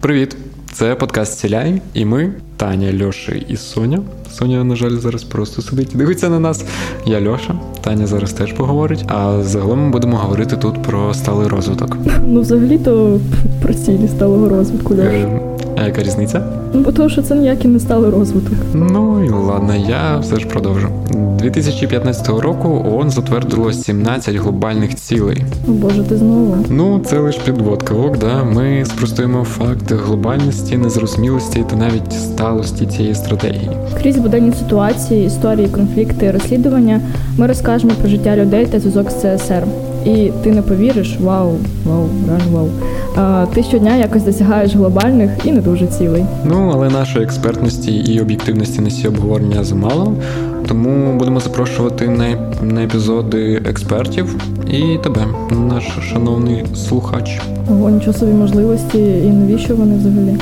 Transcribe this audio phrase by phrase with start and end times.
[0.00, 0.36] Привіт!
[0.72, 4.02] Це подкаст Сіляй, і ми, Таня, Льоша і Соня.
[4.32, 6.64] Соня, на жаль, зараз просто сидить і дивиться на нас.
[7.06, 9.04] Я Льоша, Таня зараз теж поговорить.
[9.08, 11.96] А загалом ми будемо говорити тут про сталий розвиток.
[12.26, 13.20] Ну, взагалі-то
[13.62, 14.94] про цілі сталого розвитку.
[14.94, 15.49] Льош.
[15.82, 16.42] А яка різниця?
[16.74, 18.52] Ну, бо того, що це ніякий не сталий розвиток.
[18.74, 20.88] Ну і ладно, я все ж продовжу.
[21.38, 25.44] 2015 року ООН затвердило 17 глобальних цілей.
[25.68, 26.56] О Боже, ти знову.
[26.68, 28.44] Ну, це лише підводка, ок, да.
[28.44, 33.70] Ми спростуємо факт глобальності, незрозумілості та навіть сталості цієї стратегії.
[34.02, 37.00] Крізь буденні ситуації, історії, конфлікти, розслідування
[37.38, 39.62] ми розкажемо про життя людей та зв'язок з ЦСР.
[40.04, 41.52] І ти не повіриш, вау,
[41.84, 42.06] вау,
[42.52, 42.68] вау.
[43.54, 46.24] Ти щодня якось досягаєш глобальних і не дуже цілей.
[46.44, 50.12] Ну, але нашої експертності і об'єктивності на ці обговорення замало,
[50.68, 54.36] тому будемо запрошувати на, на епізоди експертів
[54.70, 55.26] і тебе,
[55.68, 57.40] наш шановний слухач.
[57.70, 60.36] Ого, нічого собі можливості, і навіщо вони взагалі?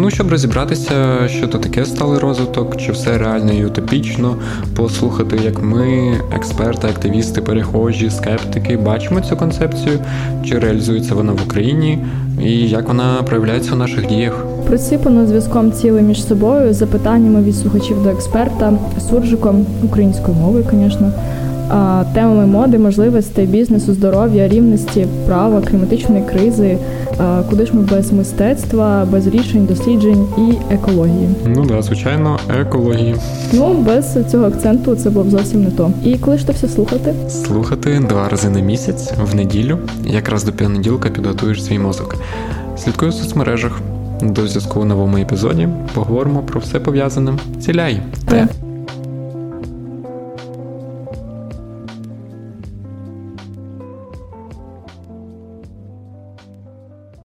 [0.00, 4.36] Ну, щоб розібратися, що то таке сталий розвиток, чи все реально і утопічно,
[4.76, 9.98] послухати, як ми, експерти, активісти, перехожі, скептики, бачимо цю концепцію,
[10.44, 11.98] чи реалізується вона в Україні,
[12.42, 14.44] і як вона проявляється у наших діях.
[14.66, 18.72] Присипано зв'язком цілей між собою, запитаннями від слухачів до експерта,
[19.10, 21.12] суржиком, українською мовою, звісно,
[22.14, 26.78] темами моди, можливостей, бізнесу, здоров'я, рівності, права, кліматичної кризи.
[27.50, 31.28] Куди ж ми без мистецтва, без рішень, досліджень і екології?
[31.46, 33.14] Ну да, звичайно, екології.
[33.52, 35.90] Ну без цього акценту це було б зовсім не то.
[36.04, 37.14] І коли ж то все слухати?
[37.28, 42.16] Слухати два рази на місяць в неділю, якраз до понеділка підготуєш свій мозок.
[42.78, 43.80] Слідкуй у соцмережах.
[44.22, 47.32] До зв'язку у новому епізоді поговоримо про все пов'язане.
[47.60, 48.00] Ціляй!
[48.28, 48.48] Те!